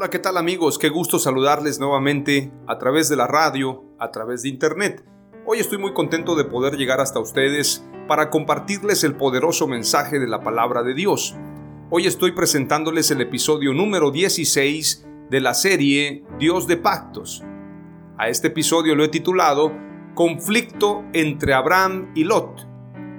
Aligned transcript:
Hola, 0.00 0.08
¿qué 0.08 0.18
tal 0.18 0.38
amigos? 0.38 0.78
Qué 0.78 0.88
gusto 0.88 1.18
saludarles 1.18 1.78
nuevamente 1.78 2.50
a 2.66 2.78
través 2.78 3.10
de 3.10 3.16
la 3.16 3.26
radio, 3.26 3.84
a 3.98 4.10
través 4.10 4.40
de 4.40 4.48
internet. 4.48 5.04
Hoy 5.44 5.58
estoy 5.58 5.76
muy 5.76 5.92
contento 5.92 6.36
de 6.36 6.44
poder 6.44 6.78
llegar 6.78 7.02
hasta 7.02 7.20
ustedes 7.20 7.84
para 8.08 8.30
compartirles 8.30 9.04
el 9.04 9.14
poderoso 9.14 9.66
mensaje 9.66 10.18
de 10.18 10.26
la 10.26 10.40
palabra 10.40 10.82
de 10.82 10.94
Dios. 10.94 11.36
Hoy 11.90 12.06
estoy 12.06 12.32
presentándoles 12.32 13.10
el 13.10 13.20
episodio 13.20 13.74
número 13.74 14.10
16 14.10 15.06
de 15.28 15.40
la 15.42 15.52
serie 15.52 16.24
Dios 16.38 16.66
de 16.66 16.78
Pactos. 16.78 17.44
A 18.16 18.30
este 18.30 18.48
episodio 18.48 18.94
lo 18.94 19.04
he 19.04 19.08
titulado 19.08 19.70
Conflicto 20.14 21.04
entre 21.12 21.52
Abraham 21.52 22.10
y 22.14 22.24
Lot. 22.24 22.66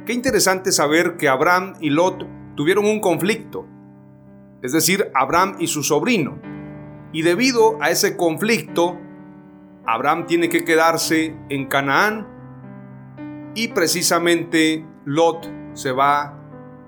Qué 0.08 0.14
interesante 0.14 0.72
saber 0.72 1.16
que 1.16 1.30
Abraham 1.30 1.76
y 1.80 1.92
Lot 1.92 2.26
tuvieron 2.56 2.86
un 2.86 3.00
conflicto, 3.02 3.68
es 4.64 4.72
decir, 4.72 5.12
Abraham 5.14 5.58
y 5.60 5.68
su 5.68 5.84
sobrino. 5.84 6.50
Y 7.14 7.24
debido 7.24 7.78
a 7.82 7.90
ese 7.90 8.16
conflicto, 8.16 8.98
Abraham 9.86 10.26
tiene 10.28 10.50
que 10.50 10.64
quedarse 10.64 11.36
en 11.50 11.68
Canaán 11.68 12.28
y 13.56 13.70
precisamente 13.70 14.86
Lot 15.06 15.50
se 15.74 15.92
va 15.92 16.38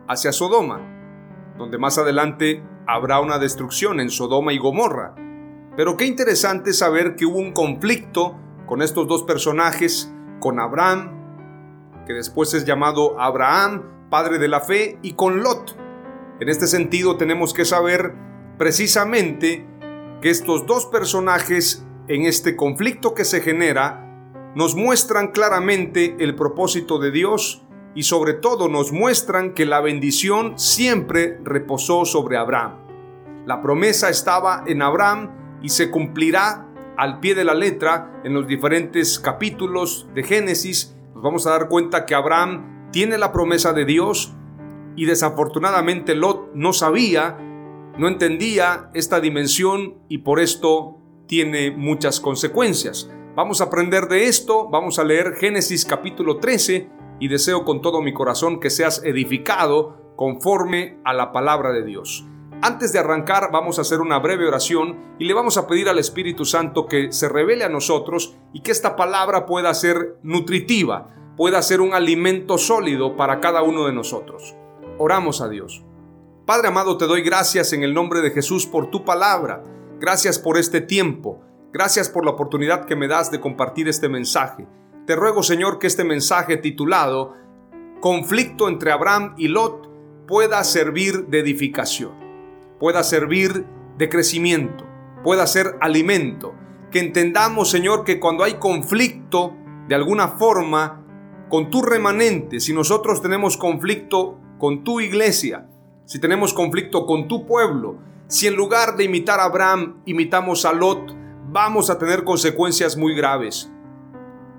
hacia 0.08 0.32
Sodoma, 0.32 0.82
donde 1.58 1.78
más 1.78 1.98
adelante 1.98 2.64
habrá 2.88 3.20
una 3.20 3.40
destrucción 3.40 4.00
en 4.00 4.10
Sodoma 4.10 4.54
y 4.54 4.58
Gomorra. 4.58 5.16
Pero 5.76 5.98
qué 5.98 6.06
interesante 6.06 6.74
saber 6.74 7.16
que 7.16 7.26
hubo 7.26 7.40
un 7.40 7.52
conflicto 7.52 8.38
con 8.66 8.82
estos 8.82 9.08
dos 9.08 9.24
personajes, 9.24 10.14
con 10.40 10.60
Abraham, 10.60 12.06
que 12.06 12.14
después 12.14 12.54
es 12.54 12.66
llamado 12.66 13.20
Abraham, 13.20 14.10
padre 14.10 14.38
de 14.38 14.48
la 14.48 14.62
fe, 14.62 15.00
y 15.02 15.14
con 15.14 15.42
Lot. 15.42 15.76
En 16.40 16.50
este 16.50 16.68
sentido 16.68 17.18
tenemos 17.18 17.54
que 17.54 17.66
saber 17.66 18.14
precisamente 18.58 19.66
que 20.24 20.30
estos 20.30 20.66
dos 20.66 20.86
personajes 20.86 21.86
en 22.08 22.22
este 22.22 22.56
conflicto 22.56 23.14
que 23.14 23.26
se 23.26 23.42
genera 23.42 24.54
nos 24.56 24.74
muestran 24.74 25.32
claramente 25.32 26.16
el 26.18 26.34
propósito 26.34 26.98
de 26.98 27.12
Dios 27.12 27.66
y 27.94 28.04
sobre 28.04 28.32
todo 28.32 28.70
nos 28.70 28.94
muestran 28.94 29.54
que 29.54 29.66
la 29.66 29.82
bendición 29.82 30.58
siempre 30.58 31.42
reposó 31.44 32.06
sobre 32.06 32.38
Abraham. 32.38 32.78
La 33.46 33.62
promesa 33.62 34.10
estaba 34.10 34.64
en 34.66 34.82
Abraham 34.82 35.60
y 35.62 35.68
se 35.68 35.92
cumplirá 35.92 36.70
al 36.96 37.20
pie 37.20 37.36
de 37.36 37.44
la 37.44 37.54
letra 37.54 38.22
en 38.24 38.34
los 38.34 38.48
diferentes 38.48 39.20
capítulos 39.20 40.08
de 40.16 40.24
Génesis. 40.24 40.96
Nos 41.16 41.22
vamos 41.22 41.48
a 41.48 41.52
dar 41.52 41.68
cuenta 41.68 42.06
que 42.06 42.16
Abraham 42.16 42.92
tiene 42.94 43.18
la 43.18 43.34
promesa 43.34 43.74
de 43.74 43.84
Dios 43.84 44.34
y 44.96 45.04
desafortunadamente 45.04 46.16
Lot 46.16 46.54
no 46.54 46.72
sabía 46.72 47.38
no 47.98 48.08
entendía 48.08 48.90
esta 48.94 49.20
dimensión 49.20 49.96
y 50.10 50.20
por 50.20 50.40
esto 50.40 50.98
tiene 51.28 51.72
muchas 51.72 52.20
consecuencias. 52.20 53.10
Vamos 53.36 53.62
a 53.62 53.66
aprender 53.66 54.08
de 54.08 54.26
esto, 54.26 54.70
vamos 54.70 55.00
a 55.00 55.04
leer 55.04 55.34
Génesis 55.36 55.86
capítulo 55.86 56.38
13 56.38 56.90
y 57.20 57.28
deseo 57.28 57.66
con 57.66 57.82
todo 57.82 58.02
mi 58.02 58.14
corazón 58.14 58.60
que 58.60 58.70
seas 58.70 59.04
edificado 59.04 60.14
conforme 60.16 61.00
a 61.04 61.14
la 61.14 61.32
palabra 61.32 61.72
de 61.72 61.84
Dios. 61.84 62.26
Antes 62.62 62.94
de 62.94 63.00
arrancar 63.00 63.52
vamos 63.52 63.78
a 63.78 63.82
hacer 63.82 64.00
una 64.00 64.20
breve 64.20 64.48
oración 64.48 65.16
y 65.20 65.26
le 65.26 65.34
vamos 65.34 65.58
a 65.58 65.68
pedir 65.68 65.90
al 65.90 66.00
Espíritu 66.00 66.46
Santo 66.46 66.86
que 66.88 67.12
se 67.12 67.30
revele 67.30 67.64
a 67.64 67.70
nosotros 67.70 68.36
y 68.54 68.62
que 68.62 68.72
esta 68.72 68.96
palabra 68.96 69.46
pueda 69.46 69.74
ser 69.74 70.18
nutritiva, 70.24 71.10
pueda 71.38 71.62
ser 71.62 71.82
un 71.82 71.94
alimento 71.94 72.58
sólido 72.58 73.16
para 73.16 73.40
cada 73.40 73.64
uno 73.64 73.86
de 73.86 73.94
nosotros. 73.94 74.56
Oramos 74.98 75.42
a 75.42 75.50
Dios. 75.50 75.84
Padre 76.46 76.68
amado, 76.68 76.98
te 76.98 77.08
doy 77.08 77.22
gracias 77.22 77.72
en 77.72 77.84
el 77.84 77.94
nombre 77.94 78.20
de 78.20 78.32
Jesús 78.32 78.66
por 78.66 78.92
tu 78.92 79.06
palabra. 79.06 79.64
Gracias 80.02 80.38
por 80.38 80.58
este 80.58 80.82
tiempo. 80.82 81.42
Gracias 81.72 82.10
por 82.10 82.26
la 82.26 82.32
oportunidad 82.32 82.84
que 82.84 82.98
me 82.98 83.08
das 83.08 83.32
de 83.32 83.40
compartir 83.40 83.88
este 83.88 84.10
mensaje. 84.10 84.68
Te 85.08 85.16
ruego, 85.16 85.42
Señor, 85.42 85.80
que 85.80 85.88
este 85.88 86.04
mensaje 86.04 86.58
titulado 86.58 87.34
Conflicto 88.02 88.68
entre 88.68 88.92
Abraham 88.92 89.36
y 89.38 89.48
Lot 89.48 89.90
pueda 90.28 90.62
servir 90.66 91.28
de 91.28 91.40
edificación, 91.40 92.12
pueda 92.78 93.04
servir 93.04 93.66
de 93.98 94.10
crecimiento, 94.10 94.86
pueda 95.24 95.48
ser 95.48 95.78
alimento. 95.80 96.56
Que 96.92 97.00
entendamos, 97.00 97.72
Señor, 97.72 98.04
que 98.04 98.20
cuando 98.20 98.44
hay 98.44 98.56
conflicto, 98.56 99.56
de 99.88 99.96
alguna 99.96 100.28
forma, 100.28 101.06
con 101.48 101.70
tu 101.70 101.82
remanente, 101.82 102.60
si 102.60 102.74
nosotros 102.74 103.22
tenemos 103.22 103.56
conflicto 103.56 104.42
con 104.58 104.84
tu 104.84 105.00
iglesia, 105.00 105.70
si 106.06 106.20
tenemos 106.20 106.54
conflicto 106.54 107.06
con 107.06 107.28
tu 107.28 107.46
pueblo, 107.46 107.98
si 108.28 108.48
en 108.48 108.56
lugar 108.56 108.96
de 108.96 109.06
imitar 109.06 109.40
a 109.40 109.46
Abraham 109.46 110.02
imitamos 110.06 110.66
a 110.66 110.74
Lot, 110.74 111.16
vamos 111.50 111.90
a 111.90 111.98
tener 111.98 112.24
consecuencias 112.24 112.98
muy 112.98 113.16
graves. 113.16 113.72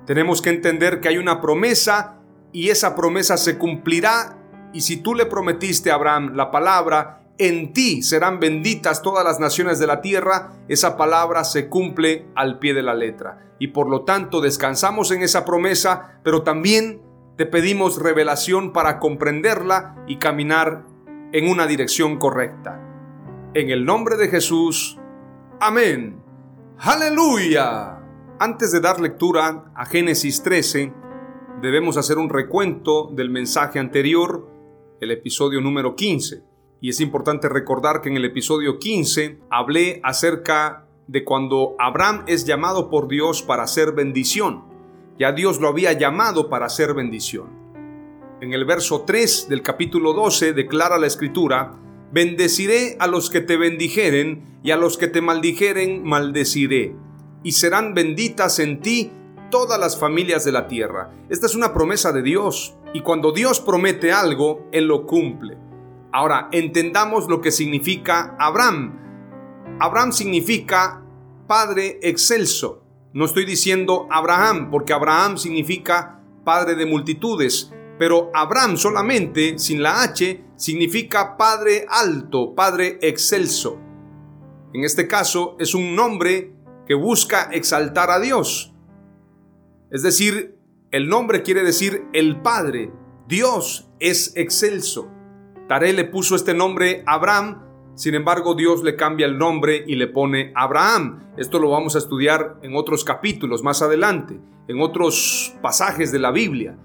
Tenemos 0.07 0.41
que 0.41 0.51
entender 0.51 1.01
que 1.01 1.09
hay 1.09 1.19
una 1.19 1.41
promesa 1.41 2.21
y 2.53 2.69
esa 2.69 2.95
promesa 2.95 3.37
se 3.37 3.59
cumplirá 3.59 4.39
y 4.73 4.83
si 4.83 4.99
tú 4.99 5.15
le 5.15 5.27
prometiste 5.27 5.91
a 5.91 5.95
Abraham 5.95 6.33
la 6.35 6.51
palabra, 6.51 7.21
en 7.39 7.73
ti 7.73 8.03
serán 8.03 8.39
benditas 8.39 9.03
todas 9.03 9.25
las 9.25 9.41
naciones 9.41 9.79
de 9.79 9.87
la 9.87 10.01
tierra, 10.01 10.53
esa 10.69 10.97
palabra 10.97 11.45
se 11.45 11.69
cumple 11.69 12.27
al 12.35 12.59
pie 12.59 12.75
de 12.75 12.83
la 12.83 12.95
letra. 12.95 13.55
Y 13.59 13.69
por 13.69 13.89
lo 13.89 14.03
tanto 14.03 14.41
descansamos 14.41 15.11
en 15.11 15.23
esa 15.23 15.45
promesa, 15.45 16.21
pero 16.23 16.43
también 16.43 17.03
te 17.37 17.47
pedimos 17.47 18.01
revelación 18.01 18.73
para 18.73 18.99
comprenderla 19.01 19.97
y 20.07 20.19
caminar 20.19 20.85
en 21.35 21.49
una 21.49 21.67
dirección 21.67 22.17
correcta. 22.17 22.81
En 23.55 23.69
el 23.71 23.85
nombre 23.85 24.17
de 24.17 24.29
Jesús. 24.29 25.01
Amén. 25.59 26.23
Aleluya. 26.79 27.99
Antes 28.39 28.71
de 28.71 28.81
dar 28.81 29.01
lectura 29.01 29.73
a 29.75 29.85
Génesis 29.85 30.45
13, 30.45 30.93
debemos 31.61 31.97
hacer 31.97 32.19
un 32.19 32.31
recuento 32.31 33.11
del 33.13 33.31
mensaje 33.31 33.81
anterior, 33.81 34.49
el 35.01 35.11
episodio 35.11 35.61
número 35.61 35.97
15. 35.97 36.45
Y 36.81 36.91
es 36.91 37.01
importante 37.01 37.49
recordar 37.49 38.01
que 38.01 38.11
en 38.11 38.17
el 38.17 38.27
episodio 38.27 38.79
15 38.79 39.41
hablé 39.51 40.01
acerca 40.05 40.87
de 41.09 41.25
cuando 41.25 41.75
Abraham 41.81 42.23
es 42.29 42.47
llamado 42.47 42.89
por 42.89 43.09
Dios 43.09 43.43
para 43.43 43.67
ser 43.67 43.91
bendición. 43.91 44.63
Ya 45.19 45.33
Dios 45.33 45.61
lo 45.61 45.67
había 45.67 45.95
llamado 45.95 46.49
para 46.49 46.69
ser 46.69 46.95
bendición. 46.95 47.64
En 48.41 48.53
el 48.53 48.65
verso 48.65 49.03
3 49.03 49.49
del 49.49 49.63
capítulo 49.63 50.13
12 50.13 50.53
declara 50.55 50.99
la 50.99 51.07
escritura, 51.07 51.73
Bendeciré 52.13 52.97
a 52.99 53.07
los 53.07 53.31
que 53.31 53.41
te 53.41 53.57
bendijeren 53.57 54.59
y 54.63 54.73
a 54.73 54.77
los 54.77 54.99
que 54.99 55.09
te 55.09 55.21
maldijeren 55.21 56.05
maldeciré, 56.05 56.97
y 57.43 57.53
serán 57.53 57.95
benditas 57.95 58.59
en 58.59 58.81
ti 58.81 59.13
todas 59.51 59.79
las 59.79 59.99
familias 59.99 60.45
de 60.45 60.53
la 60.53 60.67
tierra. 60.67 61.11
Esta 61.29 61.47
es 61.47 61.55
una 61.55 61.73
promesa 61.73 62.13
de 62.13 62.23
Dios, 62.23 62.77
y 62.93 63.01
cuando 63.01 63.33
Dios 63.33 63.61
promete 63.61 64.13
algo, 64.13 64.69
Él 64.73 64.87
lo 64.87 65.07
cumple. 65.07 65.57
Ahora, 66.13 66.49
entendamos 66.53 67.29
lo 67.29 67.41
que 67.41 67.53
significa 67.53 68.37
Abraham. 68.39 69.77
Abraham 69.81 70.13
significa 70.13 71.03
Padre 71.47 71.99
excelso. 72.03 72.83
No 73.13 73.25
estoy 73.25 73.45
diciendo 73.45 74.09
Abraham, 74.11 74.71
porque 74.71 74.93
Abraham 74.93 75.39
significa 75.39 76.21
Padre 76.45 76.75
de 76.75 76.87
multitudes, 76.87 77.73
pero 77.99 78.31
Abraham 78.35 78.77
solamente, 78.77 79.59
sin 79.59 79.83
la 79.83 80.03
H, 80.03 80.45
significa 80.57 81.37
Padre 81.37 81.87
alto, 81.89 82.55
Padre 82.55 82.99
excelso. 83.01 83.79
En 84.73 84.85
este 84.85 85.07
caso 85.07 85.57
es 85.61 85.75
un 85.75 85.95
nombre 85.95 86.53
que 86.87 86.95
busca 86.95 87.51
exaltar 87.53 88.11
a 88.11 88.19
Dios. 88.19 88.75
Es 89.91 90.03
decir, 90.03 90.57
el 90.91 91.09
nombre 91.09 91.43
quiere 91.43 91.63
decir 91.63 92.05
el 92.13 92.41
Padre. 92.41 92.91
Dios 93.29 93.89
es 94.01 94.37
excelso. 94.37 95.09
Taré 95.69 95.93
le 95.93 96.05
puso 96.05 96.37
este 96.37 96.53
nombre 96.53 97.05
Abraham, 97.07 97.63
sin 97.95 98.15
embargo 98.15 98.55
Dios 98.55 98.83
le 98.83 98.97
cambia 98.97 99.27
el 99.27 99.39
nombre 99.39 99.85
y 99.87 99.95
le 99.95 100.09
pone 100.09 100.53
Abraham. 100.55 101.33
Esto 101.37 101.59
lo 101.59 101.71
vamos 101.71 101.95
a 101.95 101.99
estudiar 101.99 102.59
en 102.63 102.77
otros 102.77 103.05
capítulos 103.05 103.63
más 103.63 103.81
adelante, 103.81 104.39
en 104.69 104.81
otros 104.81 105.55
pasajes 105.63 106.13
de 106.13 106.19
la 106.19 106.33
Biblia. 106.33 106.77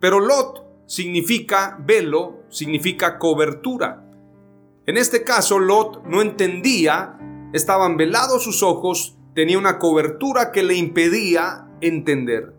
Pero 0.00 0.20
Lot 0.20 0.64
significa 0.86 1.76
velo, 1.80 2.44
significa 2.48 3.18
cobertura. 3.18 4.04
En 4.86 4.96
este 4.96 5.24
caso 5.24 5.58
Lot 5.58 6.04
no 6.04 6.22
entendía, 6.22 7.18
estaban 7.52 7.96
velados 7.96 8.42
sus 8.42 8.62
ojos, 8.62 9.16
tenía 9.34 9.58
una 9.58 9.78
cobertura 9.78 10.50
que 10.50 10.62
le 10.62 10.74
impedía 10.74 11.68
entender. 11.80 12.54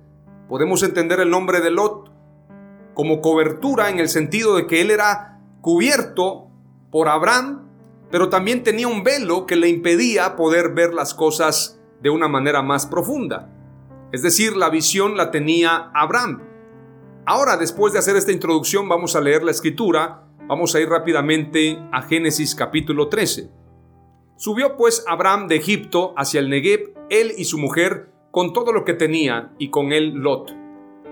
Podemos 0.48 0.84
entender 0.84 1.20
el 1.20 1.30
nombre 1.30 1.62
de 1.62 1.72
Lot 1.72 2.12
como 2.94 3.22
cobertura 3.22 3.90
en 3.90 4.00
el 4.00 4.10
sentido 4.10 4.56
de 4.56 4.68
que 4.68 4.82
él 4.82 4.92
era 4.92 5.40
cubierto 5.62 6.48
por 6.92 7.08
Abraham, 7.08 7.68
pero 8.12 8.30
también 8.30 8.64
tenía 8.64 8.88
un 8.88 9.04
velo 9.04 9.46
que 9.46 9.56
le 9.56 9.70
impedía 9.70 10.36
poder 10.36 10.74
ver 10.74 10.94
las 10.94 11.14
cosas 11.14 11.80
de 12.02 12.10
una 12.10 12.28
manera 12.28 12.62
más 12.62 12.86
profunda. 12.86 13.50
Es 14.12 14.24
decir, 14.24 14.58
la 14.58 14.70
visión 14.70 15.18
la 15.18 15.32
tenía 15.32 15.92
Abraham. 15.94 16.49
Ahora, 17.32 17.58
después 17.58 17.94
de 17.94 18.00
hacer 18.00 18.16
esta 18.16 18.32
introducción, 18.32 18.90
vamos 18.90 19.16
a 19.16 19.22
leer 19.22 19.44
la 19.44 19.52
escritura. 19.52 20.24
Vamos 20.48 20.74
a 20.74 20.80
ir 20.80 20.90
rápidamente 20.90 21.78
a 21.92 22.02
Génesis 22.02 22.56
capítulo 22.56 23.08
13. 23.08 23.52
Subió 24.36 24.76
pues 24.76 25.06
Abraham 25.08 25.48
de 25.48 25.58
Egipto 25.58 26.16
hacia 26.18 26.40
el 26.40 26.50
Negev, 26.50 26.92
él 27.12 27.34
y 27.38 27.46
su 27.46 27.60
mujer, 27.60 28.12
con 28.32 28.52
todo 28.52 28.74
lo 28.74 28.84
que 28.84 28.96
tenía, 28.96 29.54
y 29.60 29.70
con 29.70 29.92
él 29.92 30.16
Lot. 30.16 30.56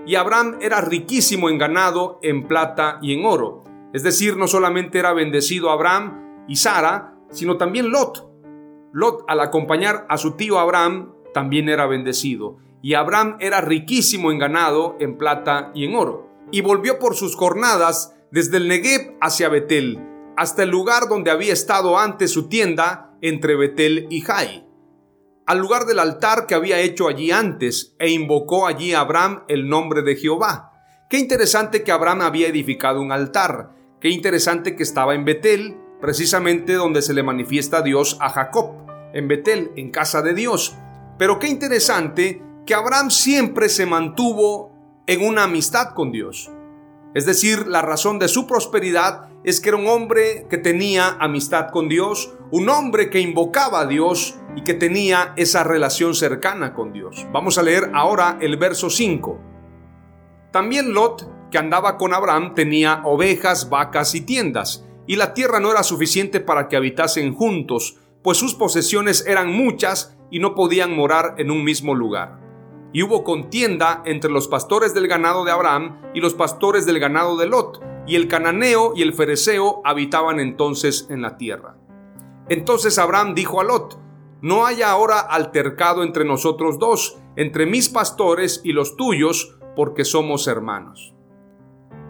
Y 0.06 0.16
Abraham 0.16 0.58
era 0.60 0.80
riquísimo 0.80 1.50
en 1.50 1.58
ganado, 1.58 2.18
en 2.24 2.48
plata 2.48 2.98
y 3.00 3.14
en 3.14 3.24
oro. 3.24 3.62
Es 3.92 4.02
decir, 4.02 4.36
no 4.36 4.48
solamente 4.48 4.98
era 4.98 5.12
bendecido 5.12 5.70
Abraham 5.70 6.46
y 6.48 6.56
Sara, 6.56 7.14
sino 7.30 7.58
también 7.58 7.92
Lot. 7.92 8.28
Lot, 8.92 9.22
al 9.28 9.38
acompañar 9.38 10.04
a 10.08 10.18
su 10.18 10.32
tío 10.32 10.58
Abraham, 10.58 11.12
también 11.32 11.68
era 11.68 11.86
bendecido 11.86 12.56
y 12.82 12.94
Abraham 12.94 13.36
era 13.40 13.60
riquísimo 13.60 14.30
en 14.30 14.38
ganado, 14.38 14.96
en 15.00 15.18
plata 15.18 15.70
y 15.74 15.84
en 15.84 15.96
oro. 15.96 16.28
Y 16.50 16.60
volvió 16.60 16.98
por 16.98 17.14
sus 17.14 17.36
jornadas 17.36 18.14
desde 18.30 18.58
el 18.58 18.68
Negev 18.68 19.16
hacia 19.20 19.48
Betel, 19.48 19.98
hasta 20.36 20.62
el 20.62 20.70
lugar 20.70 21.08
donde 21.08 21.30
había 21.30 21.52
estado 21.52 21.98
antes 21.98 22.30
su 22.30 22.48
tienda 22.48 23.16
entre 23.20 23.56
Betel 23.56 24.06
y 24.10 24.20
Jai, 24.20 24.66
al 25.46 25.58
lugar 25.58 25.86
del 25.86 25.98
altar 25.98 26.46
que 26.46 26.54
había 26.54 26.78
hecho 26.78 27.08
allí 27.08 27.30
antes, 27.30 27.96
e 27.98 28.10
invocó 28.10 28.66
allí 28.66 28.92
a 28.92 29.00
Abraham 29.00 29.44
el 29.48 29.68
nombre 29.68 30.02
de 30.02 30.16
Jehová. 30.16 30.72
Qué 31.10 31.18
interesante 31.18 31.82
que 31.82 31.90
Abraham 31.90 32.20
había 32.20 32.48
edificado 32.48 33.00
un 33.00 33.12
altar, 33.12 33.70
qué 34.00 34.10
interesante 34.10 34.76
que 34.76 34.82
estaba 34.82 35.14
en 35.14 35.24
Betel, 35.24 35.76
precisamente 36.00 36.74
donde 36.74 37.02
se 37.02 37.14
le 37.14 37.22
manifiesta 37.22 37.82
Dios 37.82 38.18
a 38.20 38.28
Jacob, 38.28 38.86
en 39.14 39.26
Betel, 39.26 39.72
en 39.76 39.90
casa 39.90 40.22
de 40.22 40.34
Dios. 40.34 40.76
Pero 41.18 41.38
qué 41.38 41.48
interesante 41.48 42.42
que 42.68 42.74
Abraham 42.74 43.10
siempre 43.10 43.70
se 43.70 43.86
mantuvo 43.86 44.74
en 45.06 45.26
una 45.26 45.44
amistad 45.44 45.94
con 45.94 46.12
Dios. 46.12 46.50
Es 47.14 47.24
decir, 47.24 47.66
la 47.66 47.80
razón 47.80 48.18
de 48.18 48.28
su 48.28 48.46
prosperidad 48.46 49.30
es 49.42 49.62
que 49.62 49.70
era 49.70 49.78
un 49.78 49.86
hombre 49.86 50.46
que 50.50 50.58
tenía 50.58 51.16
amistad 51.18 51.70
con 51.70 51.88
Dios, 51.88 52.34
un 52.50 52.68
hombre 52.68 53.08
que 53.08 53.20
invocaba 53.20 53.80
a 53.80 53.86
Dios 53.86 54.38
y 54.54 54.64
que 54.64 54.74
tenía 54.74 55.32
esa 55.36 55.64
relación 55.64 56.14
cercana 56.14 56.74
con 56.74 56.92
Dios. 56.92 57.26
Vamos 57.32 57.56
a 57.56 57.62
leer 57.62 57.90
ahora 57.94 58.36
el 58.38 58.58
verso 58.58 58.90
5. 58.90 59.40
También 60.52 60.92
Lot, 60.92 61.26
que 61.50 61.56
andaba 61.56 61.96
con 61.96 62.12
Abraham, 62.12 62.52
tenía 62.54 63.00
ovejas, 63.06 63.70
vacas 63.70 64.14
y 64.14 64.20
tiendas, 64.20 64.84
y 65.06 65.16
la 65.16 65.32
tierra 65.32 65.58
no 65.58 65.70
era 65.70 65.82
suficiente 65.82 66.38
para 66.40 66.68
que 66.68 66.76
habitasen 66.76 67.34
juntos, 67.34 67.96
pues 68.22 68.36
sus 68.36 68.52
posesiones 68.52 69.24
eran 69.26 69.50
muchas 69.50 70.18
y 70.30 70.38
no 70.38 70.54
podían 70.54 70.94
morar 70.94 71.34
en 71.38 71.50
un 71.50 71.64
mismo 71.64 71.94
lugar 71.94 72.46
y 72.92 73.02
hubo 73.02 73.24
contienda 73.24 74.02
entre 74.06 74.30
los 74.30 74.48
pastores 74.48 74.94
del 74.94 75.08
ganado 75.08 75.44
de 75.44 75.50
Abraham 75.50 76.00
y 76.14 76.20
los 76.20 76.34
pastores 76.34 76.86
del 76.86 76.98
ganado 76.98 77.36
de 77.36 77.46
Lot, 77.46 77.82
y 78.06 78.16
el 78.16 78.28
cananeo 78.28 78.92
y 78.96 79.02
el 79.02 79.12
fereceo 79.12 79.82
habitaban 79.84 80.40
entonces 80.40 81.06
en 81.10 81.20
la 81.20 81.36
tierra. 81.36 81.76
Entonces 82.48 82.98
Abraham 82.98 83.34
dijo 83.34 83.60
a 83.60 83.64
Lot, 83.64 84.00
no 84.40 84.64
haya 84.64 84.90
ahora 84.90 85.20
altercado 85.20 86.02
entre 86.02 86.24
nosotros 86.24 86.78
dos, 86.78 87.18
entre 87.36 87.66
mis 87.66 87.88
pastores 87.88 88.62
y 88.64 88.72
los 88.72 88.96
tuyos, 88.96 89.58
porque 89.76 90.04
somos 90.04 90.46
hermanos. 90.46 91.14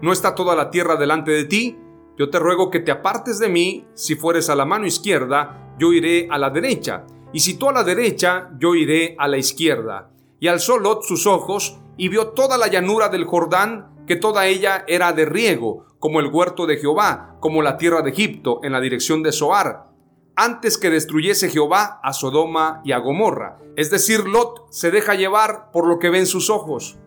¿No 0.01 0.13
está 0.13 0.33
toda 0.33 0.55
la 0.55 0.71
tierra 0.71 0.95
delante 0.95 1.31
de 1.31 1.43
ti? 1.43 1.77
Yo 2.17 2.29
te 2.29 2.39
ruego 2.39 2.69
que 2.69 2.79
te 2.79 2.91
apartes 2.91 3.39
de 3.39 3.49
mí, 3.49 3.85
si 3.93 4.15
fueres 4.15 4.49
a 4.49 4.55
la 4.55 4.65
mano 4.65 4.85
izquierda, 4.85 5.75
yo 5.77 5.91
iré 5.91 6.27
a 6.31 6.37
la 6.37 6.49
derecha, 6.49 7.05
y 7.33 7.41
si 7.41 7.57
tú 7.57 7.67
a 7.69 7.73
la 7.73 7.83
derecha, 7.83 8.49
yo 8.57 8.75
iré 8.75 9.15
a 9.17 9.27
la 9.27 9.37
izquierda 9.37 10.09
y 10.39 10.47
alzó 10.47 10.77
Lot 10.77 11.03
sus 11.03 11.27
ojos 11.27 11.79
y 11.97 12.09
vio 12.09 12.29
toda 12.29 12.57
la 12.57 12.67
llanura 12.67 13.09
del 13.09 13.25
Jordán, 13.25 14.05
que 14.07 14.15
toda 14.15 14.47
ella 14.47 14.85
era 14.87 15.13
de 15.13 15.25
riego, 15.25 15.85
como 15.99 16.19
el 16.19 16.27
huerto 16.27 16.65
de 16.65 16.77
Jehová, 16.77 17.35
como 17.39 17.61
la 17.61 17.77
tierra 17.77 18.01
de 18.01 18.11
Egipto, 18.11 18.61
en 18.63 18.71
la 18.71 18.79
dirección 18.79 19.21
de 19.21 19.31
Zoar, 19.31 19.89
antes 20.35 20.77
que 20.77 20.89
destruyese 20.89 21.49
Jehová 21.49 21.99
a 22.01 22.13
Sodoma 22.13 22.81
y 22.85 22.93
a 22.93 22.99
Gomorra. 22.99 23.59
Es 23.75 23.91
decir, 23.91 24.27
Lot 24.27 24.71
se 24.71 24.91
deja 24.91 25.15
llevar 25.15 25.71
por 25.71 25.87
lo 25.87 25.99
que 25.99 26.09
ven 26.09 26.25
sus 26.25 26.49
ojos. 26.49 26.97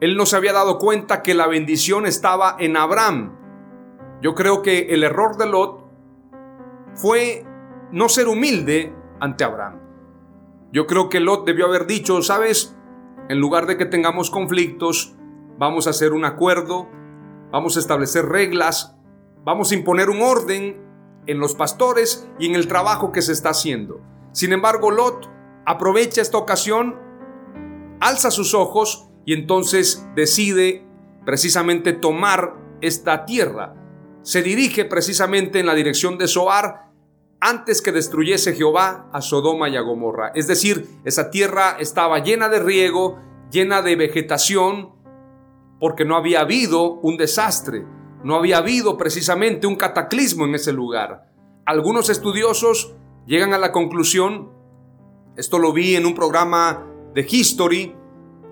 Él 0.00 0.16
no 0.16 0.26
se 0.26 0.36
había 0.36 0.52
dado 0.52 0.78
cuenta 0.78 1.22
que 1.22 1.34
la 1.34 1.48
bendición 1.48 2.06
estaba 2.06 2.56
en 2.60 2.76
Abraham. 2.76 3.36
Yo 4.22 4.34
creo 4.34 4.62
que 4.62 4.94
el 4.94 5.02
error 5.02 5.36
de 5.36 5.46
Lot 5.46 5.84
fue 6.94 7.44
no 7.90 8.08
ser 8.08 8.28
humilde 8.28 8.94
ante 9.20 9.44
Abraham. 9.44 9.85
Yo 10.72 10.86
creo 10.86 11.08
que 11.08 11.20
Lot 11.20 11.46
debió 11.46 11.66
haber 11.66 11.86
dicho, 11.86 12.22
sabes, 12.22 12.76
en 13.28 13.40
lugar 13.40 13.66
de 13.66 13.76
que 13.76 13.86
tengamos 13.86 14.30
conflictos, 14.30 15.16
vamos 15.58 15.86
a 15.86 15.90
hacer 15.90 16.12
un 16.12 16.24
acuerdo, 16.24 16.88
vamos 17.50 17.76
a 17.76 17.80
establecer 17.80 18.26
reglas, 18.26 18.96
vamos 19.44 19.70
a 19.70 19.74
imponer 19.74 20.10
un 20.10 20.22
orden 20.22 20.84
en 21.26 21.38
los 21.38 21.54
pastores 21.54 22.28
y 22.38 22.46
en 22.46 22.54
el 22.54 22.68
trabajo 22.68 23.12
que 23.12 23.22
se 23.22 23.32
está 23.32 23.50
haciendo. 23.50 24.00
Sin 24.32 24.52
embargo, 24.52 24.90
Lot 24.90 25.30
aprovecha 25.64 26.20
esta 26.20 26.38
ocasión, 26.38 26.96
alza 28.00 28.30
sus 28.30 28.54
ojos 28.54 29.08
y 29.24 29.34
entonces 29.34 30.06
decide 30.14 30.86
precisamente 31.24 31.92
tomar 31.92 32.54
esta 32.80 33.24
tierra. 33.24 33.74
Se 34.22 34.42
dirige 34.42 34.84
precisamente 34.84 35.60
en 35.60 35.66
la 35.66 35.74
dirección 35.74 36.18
de 36.18 36.28
Zoar 36.28 36.85
antes 37.46 37.80
que 37.80 37.92
destruyese 37.92 38.54
Jehová 38.54 39.08
a 39.12 39.20
Sodoma 39.20 39.68
y 39.68 39.76
a 39.76 39.80
Gomorra. 39.80 40.32
Es 40.34 40.48
decir, 40.48 40.98
esa 41.04 41.30
tierra 41.30 41.76
estaba 41.78 42.18
llena 42.18 42.48
de 42.48 42.58
riego, 42.58 43.20
llena 43.52 43.82
de 43.82 43.94
vegetación, 43.94 44.96
porque 45.78 46.04
no 46.04 46.16
había 46.16 46.40
habido 46.40 46.94
un 46.94 47.16
desastre, 47.16 47.86
no 48.24 48.34
había 48.34 48.58
habido 48.58 48.96
precisamente 48.96 49.68
un 49.68 49.76
cataclismo 49.76 50.44
en 50.44 50.56
ese 50.56 50.72
lugar. 50.72 51.30
Algunos 51.64 52.10
estudiosos 52.10 52.96
llegan 53.26 53.54
a 53.54 53.58
la 53.58 53.70
conclusión, 53.70 54.50
esto 55.36 55.60
lo 55.60 55.72
vi 55.72 55.94
en 55.94 56.04
un 56.04 56.16
programa 56.16 56.84
de 57.14 57.24
History, 57.30 57.94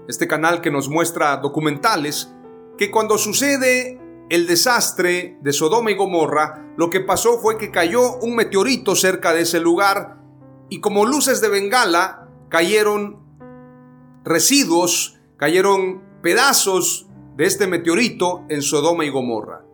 este 0.07 0.29
canal 0.29 0.61
que 0.61 0.71
nos 0.71 0.89
muestra 0.89 1.39
documentales, 1.39 2.33
que 2.79 2.93
cuando 2.93 3.19
sucede 3.19 4.01
el 4.31 4.47
desastre 4.47 5.39
de 5.43 5.53
Sodoma 5.53 5.91
y 5.91 5.97
Gomorra, 5.97 6.73
lo 6.77 6.91
que 6.91 7.01
pasó 7.01 7.39
fue 7.39 7.59
que 7.59 7.71
cayó 7.71 8.17
un 8.17 8.35
meteorito 8.35 8.97
cerca 8.97 9.33
de 9.33 9.43
ese 9.43 9.61
lugar 9.61 10.19
y 10.69 10.81
como 10.81 11.05
luces 11.05 11.41
de 11.41 11.49
bengala 11.49 12.29
cayeron 12.49 13.23
residuos, 14.25 15.19
cayeron 15.37 16.03
pedazos 16.23 17.07
de 17.37 17.45
este 17.45 17.67
meteorito 17.67 18.45
en 18.49 18.63
Sodoma 18.63 19.05
y 19.05 19.11
Gomorra. 19.11 19.65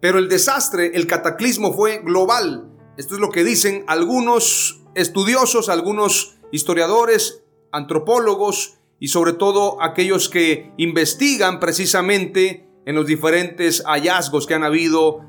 Pero 0.00 0.18
el 0.18 0.28
desastre, 0.28 0.92
el 0.94 1.06
cataclismo 1.06 1.72
fue 1.72 1.98
global. 1.98 2.70
Esto 2.96 3.14
es 3.14 3.20
lo 3.20 3.30
que 3.30 3.44
dicen 3.44 3.84
algunos 3.86 4.82
estudiosos, 4.94 5.68
algunos 5.68 6.38
historiadores, 6.52 7.42
antropólogos 7.72 8.78
y 8.98 9.08
sobre 9.08 9.32
todo 9.32 9.82
aquellos 9.82 10.28
que 10.28 10.72
investigan 10.76 11.60
precisamente 11.60 12.69
en 12.90 12.96
los 12.96 13.06
diferentes 13.06 13.84
hallazgos 13.86 14.48
que 14.48 14.54
han 14.54 14.64
habido 14.64 15.20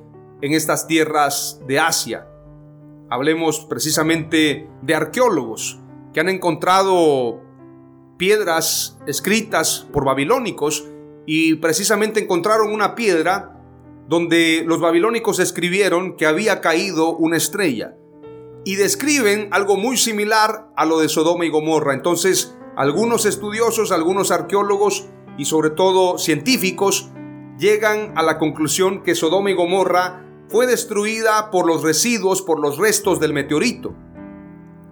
en 0.41 0.53
estas 0.53 0.88
tierras 0.88 1.62
de 1.68 1.77
Asia. 1.77 2.27
Hablemos 3.08 3.68
precisamente 3.70 4.68
de 4.82 4.96
arqueólogos 4.96 5.80
que 6.12 6.22
han 6.22 6.30
encontrado 6.30 7.39
piedras 8.18 8.98
escritas 9.06 9.88
por 9.94 10.06
babilónicos 10.06 10.88
y 11.27 11.53
precisamente 11.58 12.20
encontraron 12.20 12.74
una 12.74 12.96
piedra 12.96 13.62
donde 14.08 14.63
los 14.65 14.80
babilónicos 14.80 15.38
escribieron 15.38 16.18
que 16.18 16.25
había 16.25 16.62
caído 16.62 17.15
una 17.15 17.38
estrella 17.38 17.96
y 18.65 18.74
describen 18.74 19.50
algo 19.51 19.77
muy 19.77 19.98
similar 19.98 20.72
a 20.75 20.86
lo 20.86 21.00
de 21.00 21.10
Sodoma 21.10 21.46
y 21.46 21.50
Gomorra. 21.50 21.94
Entonces, 21.94 22.58
algunos 22.75 23.27
estudiosos, 23.27 23.91
algunos 23.91 24.32
arqueólogos 24.32 25.10
y 25.38 25.46
sobre 25.46 25.70
todo 25.70 26.18
científicos 26.18 27.12
llegan 27.62 28.13
a 28.15 28.24
la 28.24 28.39
conclusión 28.39 29.03
que 29.03 29.13
Sodoma 29.13 29.51
y 29.51 29.53
Gomorra 29.53 30.25
fue 30.50 30.65
destruida 30.65 31.51
por 31.51 31.68
los 31.68 31.84
residuos, 31.84 32.41
por 32.41 32.60
los 32.60 32.80
restos 32.80 33.20
del 33.20 33.34
meteorito. 33.34 33.94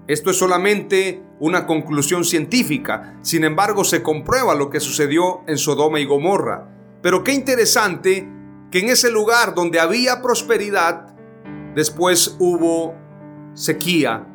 Esto 0.08 0.30
es 0.30 0.38
solamente 0.38 1.24
una 1.40 1.66
conclusión 1.66 2.24
científica, 2.24 3.18
sin 3.24 3.44
embargo 3.44 3.84
se 3.84 4.04
comprueba 4.04 4.54
lo 4.54 4.70
que 4.70 4.80
sucedió 4.80 5.42
en 5.48 5.58
Sodoma 5.58 6.00
y 6.00 6.06
Gomorra. 6.06 6.70
Pero 7.02 7.24
qué 7.24 7.34
interesante 7.34 8.30
que 8.70 8.80
en 8.80 8.90
ese 8.90 9.10
lugar 9.10 9.56
donde 9.56 9.80
había 9.80 10.22
prosperidad, 10.22 11.16
después 11.74 12.36
hubo 12.40 12.94
sequía. 13.56 14.28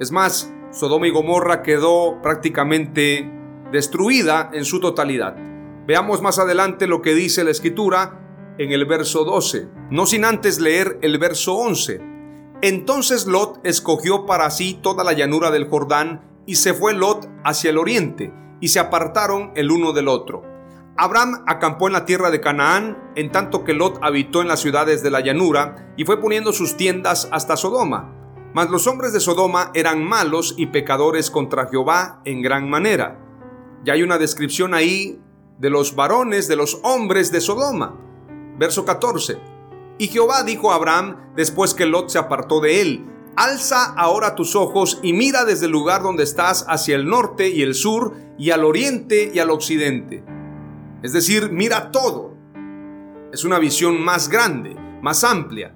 Es 0.00 0.10
más, 0.10 0.52
Sodoma 0.72 1.06
y 1.06 1.10
Gomorra 1.10 1.62
quedó 1.62 2.20
prácticamente 2.22 3.30
destruida 3.70 4.50
en 4.52 4.64
su 4.64 4.80
totalidad. 4.80 5.51
Veamos 5.86 6.22
más 6.22 6.38
adelante 6.38 6.86
lo 6.86 7.02
que 7.02 7.14
dice 7.14 7.42
la 7.42 7.50
escritura 7.50 8.54
en 8.58 8.70
el 8.70 8.84
verso 8.86 9.24
12, 9.24 9.68
no 9.90 10.06
sin 10.06 10.24
antes 10.24 10.60
leer 10.60 10.98
el 11.02 11.18
verso 11.18 11.54
11. 11.54 12.00
Entonces 12.62 13.26
Lot 13.26 13.58
escogió 13.64 14.24
para 14.24 14.48
sí 14.50 14.78
toda 14.80 15.02
la 15.02 15.12
llanura 15.12 15.50
del 15.50 15.68
Jordán 15.68 16.42
y 16.46 16.56
se 16.56 16.72
fue 16.72 16.94
Lot 16.94 17.28
hacia 17.44 17.70
el 17.70 17.78
oriente 17.78 18.32
y 18.60 18.68
se 18.68 18.78
apartaron 18.78 19.50
el 19.56 19.72
uno 19.72 19.92
del 19.92 20.06
otro. 20.06 20.44
Abraham 20.96 21.42
acampó 21.48 21.88
en 21.88 21.94
la 21.94 22.04
tierra 22.04 22.30
de 22.30 22.40
Canaán, 22.40 23.12
en 23.16 23.32
tanto 23.32 23.64
que 23.64 23.72
Lot 23.72 23.98
habitó 24.02 24.40
en 24.40 24.48
las 24.48 24.60
ciudades 24.60 25.02
de 25.02 25.10
la 25.10 25.20
llanura 25.20 25.92
y 25.96 26.04
fue 26.04 26.20
poniendo 26.20 26.52
sus 26.52 26.76
tiendas 26.76 27.28
hasta 27.32 27.56
Sodoma. 27.56 28.14
Mas 28.54 28.70
los 28.70 28.86
hombres 28.86 29.12
de 29.12 29.18
Sodoma 29.18 29.72
eran 29.74 30.04
malos 30.04 30.54
y 30.56 30.66
pecadores 30.66 31.30
contra 31.30 31.66
Jehová 31.66 32.20
en 32.24 32.42
gran 32.42 32.70
manera. 32.70 33.18
Ya 33.84 33.94
hay 33.94 34.02
una 34.04 34.18
descripción 34.18 34.74
ahí 34.74 35.18
de 35.62 35.70
los 35.70 35.96
varones, 35.96 36.46
de 36.48 36.56
los 36.56 36.80
hombres 36.82 37.32
de 37.32 37.40
Sodoma. 37.40 37.98
Verso 38.58 38.84
14. 38.84 39.38
Y 39.96 40.08
Jehová 40.08 40.42
dijo 40.42 40.70
a 40.72 40.74
Abraham, 40.74 41.32
después 41.34 41.72
que 41.72 41.86
Lot 41.86 42.10
se 42.10 42.18
apartó 42.18 42.60
de 42.60 42.82
él, 42.82 43.06
Alza 43.34 43.94
ahora 43.94 44.34
tus 44.34 44.54
ojos 44.56 45.00
y 45.02 45.14
mira 45.14 45.46
desde 45.46 45.64
el 45.64 45.72
lugar 45.72 46.02
donde 46.02 46.22
estás 46.22 46.66
hacia 46.68 46.96
el 46.96 47.08
norte 47.08 47.48
y 47.48 47.62
el 47.62 47.74
sur 47.74 48.12
y 48.36 48.50
al 48.50 48.62
oriente 48.62 49.30
y 49.32 49.38
al 49.38 49.48
occidente. 49.48 50.22
Es 51.02 51.14
decir, 51.14 51.50
mira 51.50 51.90
todo. 51.90 52.34
Es 53.32 53.44
una 53.44 53.58
visión 53.58 54.02
más 54.02 54.28
grande, 54.28 54.76
más 55.00 55.24
amplia. 55.24 55.74